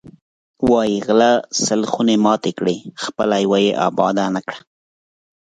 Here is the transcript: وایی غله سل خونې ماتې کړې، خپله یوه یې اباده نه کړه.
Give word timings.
وایی 0.71 0.97
غله 1.07 1.31
سل 1.63 1.81
خونې 1.91 2.15
ماتې 2.25 2.51
کړې، 2.59 2.77
خپله 3.03 3.35
یوه 3.45 3.57
یې 3.65 3.71
اباده 3.87 4.25
نه 4.35 4.41
کړه. 4.45 4.57